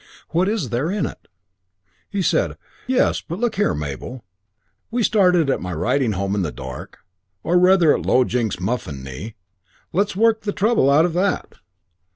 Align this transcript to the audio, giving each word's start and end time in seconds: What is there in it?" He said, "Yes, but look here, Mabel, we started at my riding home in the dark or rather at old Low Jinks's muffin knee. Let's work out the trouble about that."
What 0.29 0.49
is 0.49 0.69
there 0.71 0.89
in 0.89 1.05
it?" 1.05 1.27
He 2.09 2.23
said, 2.23 2.57
"Yes, 2.87 3.21
but 3.21 3.37
look 3.37 3.53
here, 3.57 3.75
Mabel, 3.75 4.25
we 4.89 5.03
started 5.03 5.47
at 5.47 5.61
my 5.61 5.73
riding 5.73 6.13
home 6.13 6.33
in 6.33 6.41
the 6.41 6.51
dark 6.51 6.97
or 7.43 7.59
rather 7.59 7.91
at 7.93 7.97
old 7.97 8.05
Low 8.07 8.23
Jinks's 8.23 8.59
muffin 8.59 9.03
knee. 9.03 9.35
Let's 9.93 10.15
work 10.15 10.37
out 10.37 10.41
the 10.41 10.53
trouble 10.53 10.89
about 10.91 11.13
that." 11.13 11.59